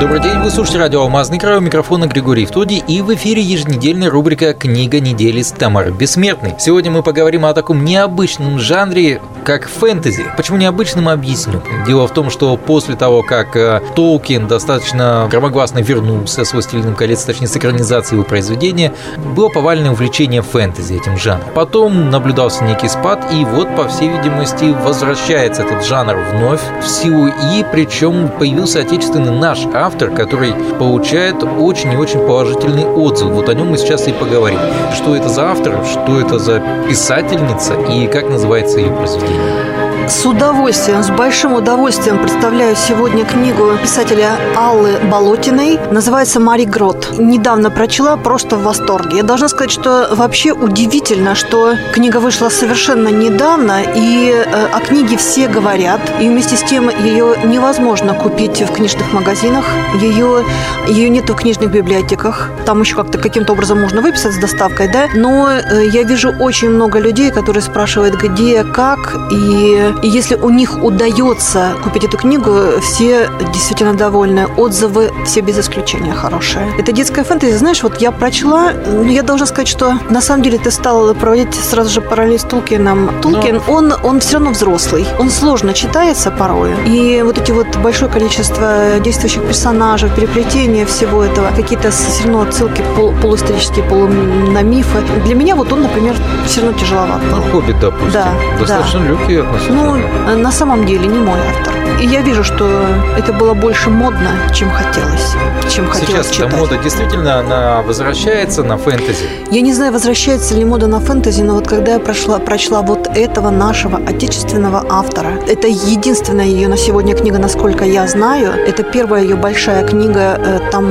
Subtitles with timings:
[0.00, 4.08] Добрый день, вы слушаете радио «Алмазный край», у микрофона Григорий Втоди и в эфире еженедельная
[4.08, 6.54] рубрика «Книга недели» с Тамарой Бессмертной.
[6.60, 10.24] Сегодня мы поговорим о таком необычном жанре, как фэнтези.
[10.36, 11.62] Почему необычным, объясню.
[11.84, 17.24] Дело в том, что после того, как э, Толкин достаточно громогласно вернулся с «Властелином колец»,
[17.24, 18.92] точнее, с экранизацией его произведения,
[19.34, 21.48] было повальное увлечение фэнтези этим жанром.
[21.56, 27.26] Потом наблюдался некий спад, и вот, по всей видимости, возвращается этот жанр вновь в силу,
[27.26, 33.28] и причем появился отечественный наш автор, автор, который получает очень и очень положительный отзыв.
[33.30, 34.58] Вот о нем мы сейчас и поговорим.
[34.94, 39.87] Что это за автор, что это за писательница и как называется ее произведение.
[40.08, 45.78] С удовольствием, с большим удовольствием представляю сегодня книгу писателя Аллы Болотиной.
[45.90, 47.18] Называется «Мари Грот».
[47.18, 49.18] Недавно прочла, просто в восторге.
[49.18, 55.18] Я должна сказать, что вообще удивительно, что книга вышла совершенно недавно, и э, о книге
[55.18, 56.00] все говорят.
[56.18, 59.66] И вместе с тем ее невозможно купить в книжных магазинах.
[60.00, 60.42] Ее,
[60.86, 62.50] ее нет в книжных библиотеках.
[62.64, 65.08] Там еще как-то каким-то образом можно выписать с доставкой, да.
[65.14, 69.14] Но э, я вижу очень много людей, которые спрашивают, где, как.
[69.30, 74.46] И и если у них удается купить эту книгу, все действительно довольны.
[74.56, 76.72] Отзывы все без исключения хорошие.
[76.78, 77.56] Это детская фэнтези.
[77.56, 81.54] Знаешь, вот я прочла, ну, я должна сказать, что на самом деле ты стала проводить
[81.54, 83.20] сразу же параллель с Тулкином.
[83.20, 83.72] Тулкин, Но...
[83.72, 85.06] он, он все равно взрослый.
[85.18, 86.74] Он сложно читается порой.
[86.86, 92.84] И вот эти вот большое количество действующих персонажей, переплетения всего этого, какие-то все равно отсылки
[92.96, 95.02] пол, полуисторические, полу на мифы.
[95.24, 96.14] Для меня вот он, например,
[96.46, 97.20] все равно тяжеловат.
[97.30, 98.12] Ну, «Хоббит», допустим.
[98.12, 99.06] Да, Достаточно да.
[99.06, 99.82] легкий относительно.
[99.82, 101.74] Ну, ну, на самом деле не мой автор.
[102.00, 102.86] И я вижу, что
[103.16, 105.34] это было больше модно, чем хотелось.
[105.68, 106.56] Чем хотелось Сейчас читать.
[106.56, 109.24] мода действительно она возвращается на фэнтези?
[109.50, 113.08] Я не знаю, возвращается ли мода на фэнтези, но вот когда я прошла, прочла вот
[113.16, 118.52] этого нашего отечественного автора, это единственная ее на сегодня книга, насколько я знаю.
[118.52, 120.86] Это первая ее большая книга, э, там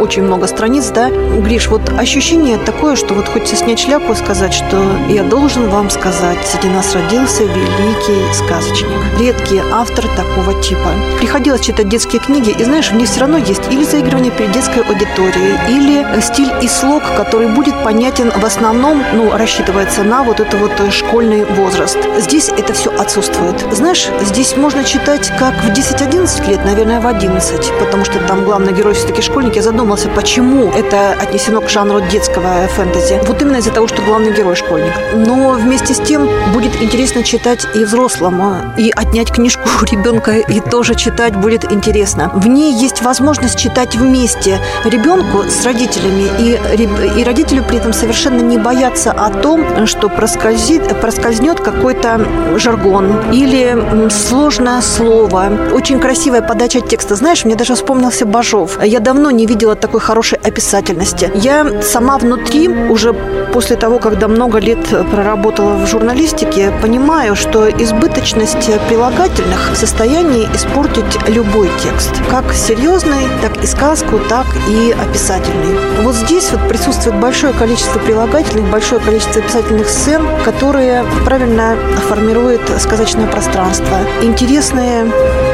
[0.00, 1.08] очень много страниц, да.
[1.08, 4.76] Гриш, вот ощущение такое, что вот хочется снять шляпу и сказать, что
[5.08, 8.88] я должен вам сказать, среди нас родился великий сказочник.
[9.18, 10.94] Редкий автор такого типа.
[11.18, 14.82] Приходилось читать детские книги, и знаешь, в них все равно есть или заигрывание перед детской
[14.82, 20.56] аудиторией, или стиль и слог, который будет понятен в основном, ну, рассчитывается на вот это
[20.56, 21.98] вот школьный возраст.
[22.18, 23.56] Здесь это все отсутствует.
[23.72, 28.72] Знаешь, здесь можно читать как в 10-11 лет, наверное, в 11, потому что там главный
[28.72, 29.56] герой все-таки школьник.
[29.56, 33.20] Я задумался, почему это отнесено к жанру детского фэнтези.
[33.26, 34.92] Вот именно из-за того, что главный герой школьник.
[35.14, 40.32] Но вместе с тем будет интересно читать и взрослым взрослому и отнять книжку у ребенка
[40.36, 42.30] и тоже читать будет интересно.
[42.34, 48.40] В ней есть возможность читать вместе ребенку с родителями, и, и родителю при этом совершенно
[48.40, 52.20] не бояться о том, что проскользит, проскользнет какой-то
[52.56, 55.50] жаргон или сложное слово.
[55.72, 57.14] Очень красивая подача текста.
[57.16, 58.82] Знаешь, мне даже вспомнился Бажов.
[58.84, 61.30] Я давно не видела такой хорошей описательности.
[61.34, 63.12] Я сама внутри, уже
[63.52, 70.48] после того, когда много лет проработала в журналистике, понимаю, что избыток избыточность прилагательных в состоянии
[70.52, 72.10] испортить любой текст.
[72.28, 75.78] Как серьезный, так и сказку, так и описательный.
[76.02, 81.76] Вот здесь вот присутствует большое количество прилагательных, большое количество описательных сцен, которые правильно
[82.08, 83.98] формируют сказочное пространство.
[84.22, 85.06] Интересные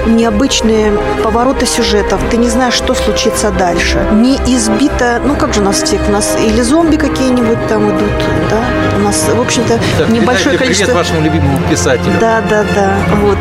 [0.06, 0.92] необычные
[1.22, 2.20] повороты сюжетов.
[2.30, 4.06] Ты не знаешь, что случится дальше.
[4.12, 8.12] Не избито, ну как же у нас всех, у нас или зомби какие-нибудь там идут,
[8.50, 8.60] да?
[8.96, 9.78] У нас, в общем-то,
[10.10, 10.86] небольшое количество...
[10.86, 12.14] Привет вашему любимому писателю.
[12.20, 12.96] Да, да, да.
[13.22, 13.38] Вот.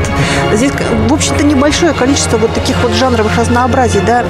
[0.54, 0.72] Здесь,
[1.08, 4.24] в общем-то, небольшое количество вот таких вот жанровых разнообразий, да.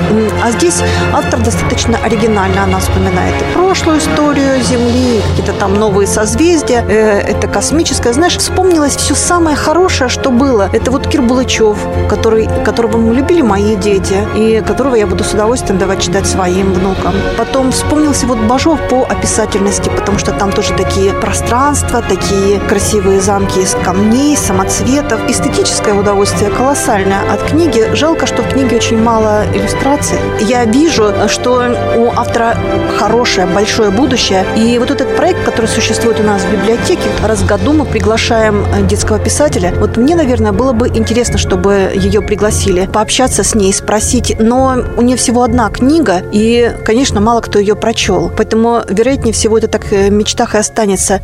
[0.44, 0.82] А здесь
[1.14, 2.64] автор достаточно оригинально.
[2.64, 6.84] Она вспоминает и прошлую историю Земли, какие-то там новые созвездия.
[6.88, 8.14] Э, это космическое.
[8.14, 10.70] Знаешь, вспомнилось все самое хорошее, что было.
[10.72, 11.78] Это вот Кир Булычев,
[12.10, 16.74] который, которого мы любили мои дети, и которого я буду с удовольствием давать читать своим
[16.74, 17.14] внукам.
[17.38, 23.60] Потом вспомнился вот Бажов по описательности, потому что там тоже такие пространства, такие красивые замки
[23.60, 25.30] из камней, самоцветов.
[25.30, 27.94] Эстетическое удовольствие колоссальное от книги.
[27.94, 30.18] Жалко, что в книге очень мало иллюстраций.
[30.42, 31.64] Я вижу, что
[31.98, 32.58] у автора
[32.98, 34.46] хорошее, большое будущее.
[34.56, 38.66] И вот этот проект, который существует у нас в библиотеке, раз в году мы приглашаем
[38.88, 39.74] детского писателя.
[39.78, 44.36] Вот мне, наверное, было бы интересно, чтобы ее пригласили, пообщаться с ней, спросить.
[44.40, 48.32] Но у нее всего одна книга, и, конечно, мало кто ее прочел.
[48.36, 51.22] Поэтому, вероятнее всего, это так в мечтах и останется.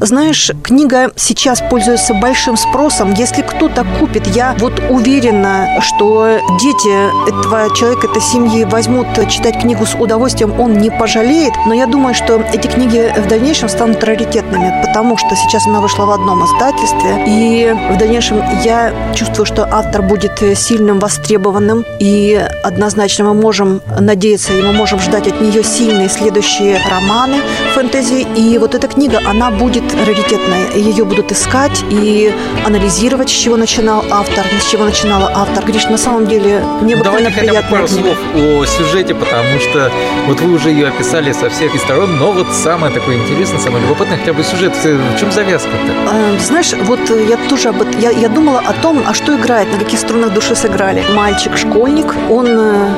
[0.00, 3.14] Знаешь, книга сейчас пользуется большим спросом.
[3.14, 9.86] Если кто-то купит, я вот уверена, что дети этого человека, этой семьи возьмут читать книгу
[9.86, 11.54] с удовольствием, он не пожалеет.
[11.64, 16.04] Но я думаю, что эти книги в дальнейшем станут раритетными, потому что сейчас она вышла
[16.04, 17.24] в одном издательстве.
[17.26, 21.86] И в дальнейшем я чувствую, что автор будет сильным, востребованным.
[22.00, 27.38] И однозначно мы можем надеяться, и мы можем ждать от нее сильные следующие романы
[27.74, 28.26] фэнтези.
[28.36, 30.72] И вот эта книга, она будет раритетная.
[30.74, 32.32] Ее будут искать и
[32.64, 35.64] анализировать, с чего начинал автор, с чего начинала автор.
[35.64, 38.02] Гриш, на самом деле, мне Давайте хотя бы пару книга.
[38.02, 39.90] слов о сюжете, потому что
[40.26, 44.18] вот вы уже ее описали со всех сторон, но вот самое такое интересное, самое любопытное,
[44.18, 45.92] хотя бы сюжет, в чем завязка-то?
[46.08, 49.70] А, знаешь, вот я тоже об этом, я, я думала о том, а что играет,
[49.72, 51.04] на каких струнах души сыграли.
[51.14, 52.88] Мальчик-школьник, он э,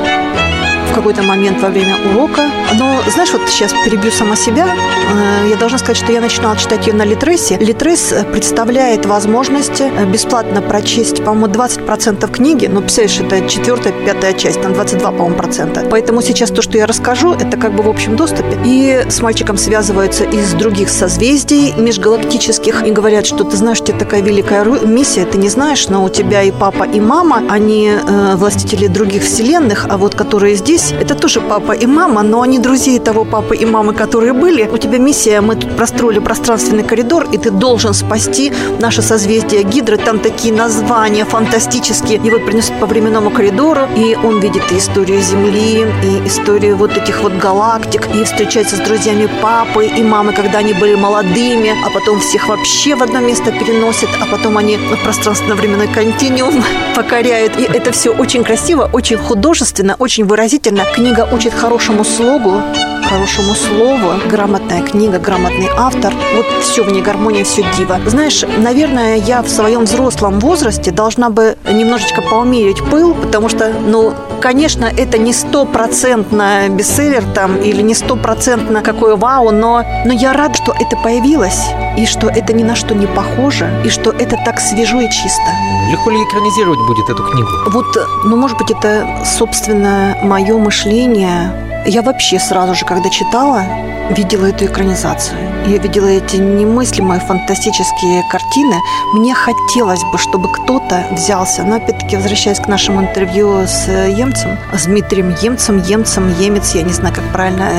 [0.99, 2.41] какой-то момент во время урока.
[2.77, 4.67] Но, знаешь, вот сейчас перебью сама себя.
[4.67, 7.57] Э, я должна сказать, что я начинала читать ее на Литресе.
[7.57, 12.67] Литрес э, представляет возможность э, бесплатно прочесть, по-моему, 20% книги.
[12.67, 15.85] Ну, представляешь, это четвертая, пятая часть, там 22, по-моему, процента.
[15.89, 18.57] Поэтому сейчас то, что я расскажу, это как бы в общем доступе.
[18.65, 23.97] И с мальчиком связываются из других созвездий межгалактических и говорят, что ты знаешь, у тебя
[23.97, 28.35] такая великая миссия, ты не знаешь, но у тебя и папа, и мама, они э,
[28.35, 32.59] властители других вселенных, а вот которые здесь здесь это тоже папа и мама, но они
[32.59, 34.67] друзей того папы и мамы, которые были.
[34.71, 39.97] У тебя миссия, мы тут простроили пространственный коридор, и ты должен спасти наше созвездие Гидры.
[39.97, 42.19] Там такие названия фантастические.
[42.25, 47.21] Его принесут по временному коридору, и он видит и историю Земли, и историю вот этих
[47.21, 52.19] вот галактик, и встречается с друзьями папы и мамы, когда они были молодыми, а потом
[52.19, 56.63] всех вообще в одно место переносят, а потом они пространственно-временной континуум
[56.95, 57.59] покоряют.
[57.59, 62.61] И это все очень красиво, очень художественно, очень выразительно действительно, книга учит хорошему слогу,
[63.03, 64.13] хорошему слову.
[64.29, 66.13] Грамотная книга, грамотный автор.
[66.35, 67.99] Вот все в ней гармония, все диво.
[68.05, 74.13] Знаешь, наверное, я в своем взрослом возрасте должна бы немножечко поумерить пыл, потому что, ну,
[74.41, 80.53] конечно, это не стопроцентно бестселлер там или не стопроцентно какое вау, но, но я рада,
[80.55, 81.61] что это появилось,
[81.97, 85.51] и что это ни на что не похоже, и что это так свежо и чисто.
[85.91, 87.49] Легко ли экранизировать будет эту книгу?
[87.71, 87.85] Вот,
[88.25, 91.51] ну, может быть, это, собственно, мое мышление
[91.85, 93.63] я вообще сразу же, когда читала,
[94.09, 95.37] видела эту экранизацию.
[95.67, 98.75] Я видела эти немыслимые фантастические картины.
[99.13, 104.85] Мне хотелось бы, чтобы кто-то взялся, но опять-таки возвращаясь к нашему интервью с Емцем, с
[104.85, 107.69] Дмитрием Емцем, Емцем, Емец, я не знаю, как правильно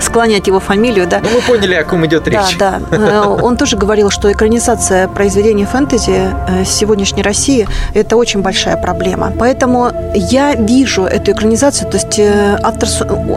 [0.00, 1.20] склонять его фамилию, да.
[1.22, 2.56] Ну, мы поняли, о ком идет речь.
[2.58, 2.96] Да, да.
[2.96, 9.32] Э, он тоже говорил, что экранизация произведений фэнтези э, сегодняшней России– это очень большая проблема.
[9.38, 12.88] Поэтому я вижу эту экранизацию, то есть э, автор,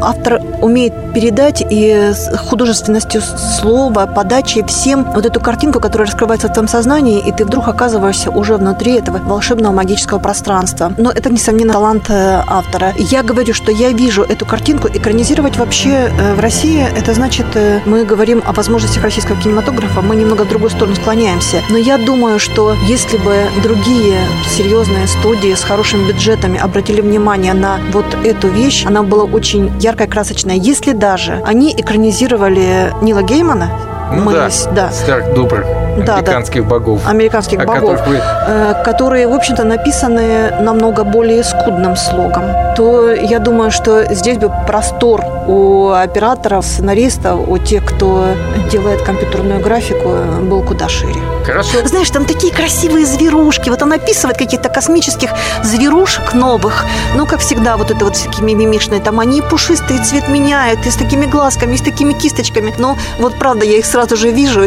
[0.02, 2.12] автор умеет передать и
[2.50, 7.68] художественностью слова, подачи всем вот эту картинку, которая раскрывается в твоем сознании, и ты вдруг
[7.68, 10.94] оказываешься уже внутри этого волшебного магического пространства.
[10.98, 12.94] Но это, несомненно, талант автора.
[12.98, 18.04] Я говорю, что я вижу эту картинку, экранизировать вообще в России это значит, э, мы
[18.06, 21.62] говорим о возможностях российского кинематографа, мы немного в другую сторону склоняемся.
[21.70, 24.18] Но я думаю, что если бы другие
[24.56, 30.08] серьезные студии с хорошими бюджетами обратили внимание на вот эту вещь, она была очень яркая,
[30.08, 30.51] красочная.
[30.56, 33.70] Если даже они экранизировали Нила Геймана,
[34.14, 34.92] ну мы, да, да.
[34.92, 35.66] старых добрых
[36.06, 36.70] да, американских да.
[36.70, 37.02] богов.
[37.08, 38.18] Американских богов, вы...
[38.48, 42.44] Э, которые, в общем-то, написаны намного более скудным слогом.
[42.76, 48.26] То я думаю, что здесь бы простор у операторов, сценаристов, у тех, кто
[48.72, 51.22] делает компьютерную графику, был куда шире.
[51.46, 51.86] Хорошо.
[51.86, 53.70] Знаешь, там такие красивые зверушки.
[53.70, 55.32] Вот он описывает каких-то космических
[55.64, 56.86] зверушек новых.
[57.16, 59.02] Ну, как всегда, вот это вот всякие мимимишные.
[59.02, 62.74] Там они пушистые, цвет меняют, и с такими глазками, и с такими кисточками.
[62.78, 64.66] Но вот правда, я их сразу же вижу.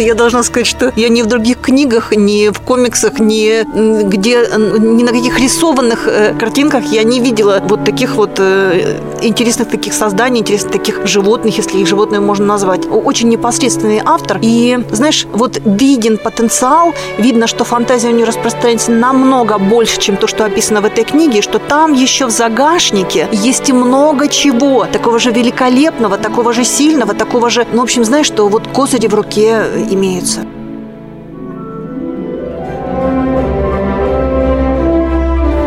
[0.00, 3.62] Я должна сказать, что я ни в других книгах, ни в комиксах, ни
[4.08, 9.68] где, ни на каких рисованных э, картинках я не видела вот таких вот э, интересных
[9.68, 12.86] таких созданий, интересных таких животных, если их животные можно назвать.
[12.90, 14.38] Очень непосредственный автор.
[14.40, 20.26] И, знаешь, вот виден потенциал, видно, что фантазия у нее распространяется намного больше, чем то,
[20.26, 25.18] что описано в этой книге, что там еще в загашнике есть и много чего, такого
[25.18, 29.14] же великолепного, такого же сильного, такого же, ну, в общем, знаешь, что вот козыри в
[29.14, 30.40] руке имеются.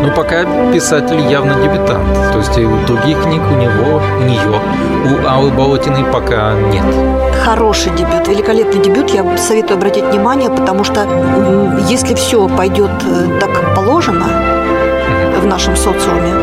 [0.03, 2.05] Но ну, пока писатель явно дебютант.
[2.33, 4.59] То есть и у других книг у него, у нее,
[5.05, 6.83] у Аллы Болотиной пока нет.
[7.45, 9.11] Хороший дебют, великолепный дебют.
[9.11, 11.07] Я советую обратить внимание, потому что
[11.89, 14.27] если все пойдет э, так положено
[15.41, 16.33] в нашем социуме,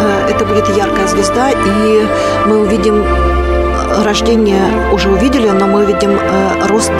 [0.00, 2.06] э, это будет яркая звезда, и
[2.46, 3.04] мы увидим
[4.02, 6.92] рождения уже увидели, но мы видим э, рост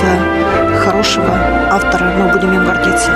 [0.85, 1.31] хорошего
[1.71, 3.11] автора, мы будем им гордиться.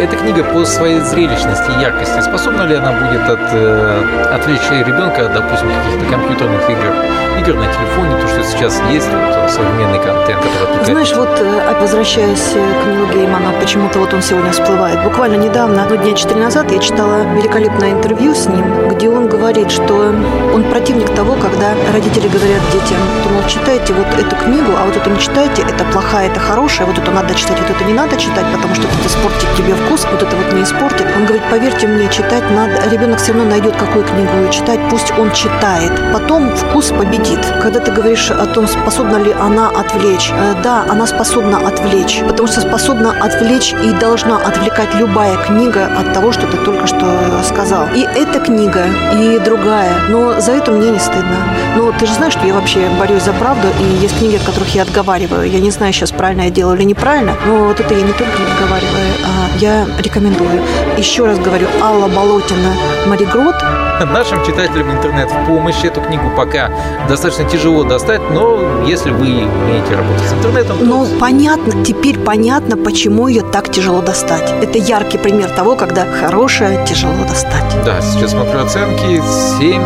[0.00, 5.26] Эта книга по своей зрелищности и яркости, способна ли она будет от, э, отвлечь ребенка
[5.26, 6.94] от, допустим, каких-то компьютерных игр,
[7.40, 10.84] игр на телефоне, то, сейчас есть, вот, современный контент, который?
[10.84, 15.02] Знаешь, вот э, возвращаясь к Нилу Гейману, почему-то вот он сегодня всплывает.
[15.02, 19.70] Буквально недавно, ну, дня четыре назад, я читала великолепное интервью с ним, где он говорит,
[19.70, 20.14] что
[20.54, 24.96] он противник того, когда родители говорят детям, то, мол, читайте вот эту книгу, а вот
[24.96, 28.16] эту не читайте, это плохая, это хорошая, вот эту надо читать, вот это не надо
[28.16, 31.06] читать, потому что это испортит тебе вкус, вот это вот не испортит.
[31.16, 35.32] Он говорит, поверьте мне, читать надо, ребенок все равно найдет какую книгу читать, пусть он
[35.32, 35.92] читает.
[36.12, 37.40] Потом вкус победит.
[37.62, 42.48] Когда ты говоришь о том, способна ли она отвлечь, э, да, она способна отвлечь, потому
[42.48, 47.06] что способна отвлечь и должна отвлекать любая книга от того, что ты только что
[47.44, 47.86] сказал.
[47.94, 48.84] И эта книга,
[49.14, 51.36] и другая, но за это мне не стыдно.
[51.76, 54.74] Но ты же знаешь, что я вообще борюсь за правду, и есть книги, от которых
[54.74, 55.48] я отговариваю.
[55.48, 58.42] Я не знаю сейчас, правильно я делаю или неправильно, но вот это я не только
[58.42, 60.62] отговариваю, а я рекомендую.
[60.98, 62.74] Еще раз говорю, Алла Болотина
[63.06, 63.54] «Маригрот».
[64.12, 65.84] Нашим читателям интернет в помощь.
[65.84, 66.70] Эту книгу пока
[67.08, 70.84] достаточно тяжело достать, но если вы умеете работать с интернетом, то...
[70.84, 74.52] Ну, понятно, теперь понятно, почему ее так тяжело достать.
[74.62, 77.64] Это яркий пример того, когда хорошее тяжело достать.
[77.84, 79.22] Да, сейчас смотрю оценки
[79.58, 79.82] 7,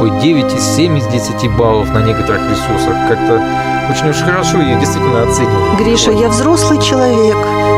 [0.00, 2.94] ой, 9,7 из 10 баллов на некоторых ресурсах.
[3.08, 3.42] Как-то
[3.90, 5.78] очень уж хорошо ее действительно оценивают.
[5.78, 7.36] Гриша, я взрослый человек.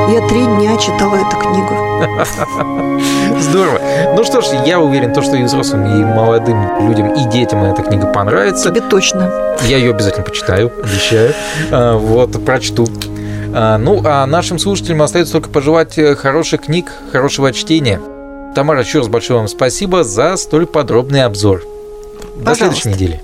[0.09, 1.87] Я три дня читала эту книгу.
[3.41, 3.81] Здорово.
[4.15, 7.83] Ну что ж, я уверен, то, что и взрослым, и молодым людям, и детям эта
[7.83, 8.71] книга понравится.
[8.71, 9.57] Тебе точно.
[9.63, 11.33] Я ее обязательно почитаю, обещаю.
[11.73, 12.87] А, вот, прочту.
[13.53, 18.01] А, ну, а нашим слушателям остается только пожелать э, хороших книг, хорошего чтения.
[18.55, 21.63] Тамара, еще раз большое вам спасибо за столь подробный обзор.
[22.37, 22.55] До Пожалуйста.
[22.57, 23.23] следующей недели.